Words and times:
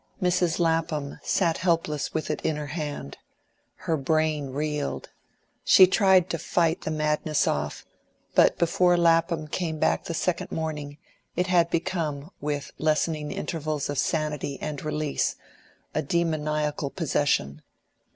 Mrs. 0.19 0.57
Lapham 0.57 1.19
sat 1.21 1.59
helpless 1.59 2.11
with 2.11 2.31
it 2.31 2.41
in 2.41 2.55
her 2.55 2.65
hand. 2.73 3.19
Her 3.85 3.95
brain 3.95 4.47
reeled; 4.49 5.09
she 5.63 5.85
tried 5.85 6.27
to 6.31 6.39
fight 6.39 6.81
the 6.81 6.89
madness 6.89 7.47
off; 7.47 7.85
but 8.33 8.57
before 8.57 8.97
Lapham 8.97 9.47
came 9.47 9.77
back 9.77 10.05
the 10.05 10.15
second 10.15 10.51
morning, 10.51 10.97
it 11.35 11.45
had 11.45 11.69
become, 11.69 12.31
with 12.41 12.71
lessening 12.79 13.31
intervals 13.31 13.91
of 13.91 13.99
sanity 13.99 14.57
and 14.59 14.83
release, 14.83 15.35
a 15.93 16.01
demoniacal 16.01 16.89
possession. 16.89 17.61